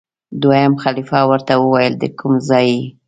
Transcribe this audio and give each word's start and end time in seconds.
دویم 0.41 0.73
خلیفه 0.83 1.19
ورته 1.29 1.53
وویل 1.57 1.93
دکوم 2.01 2.33
ځای 2.49 2.67
یې؟ 2.75 2.83